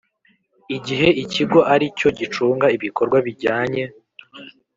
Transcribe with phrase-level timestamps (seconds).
[0.75, 3.83] Igihe ikigo ari cyo gicunga ibikorwa bijyanye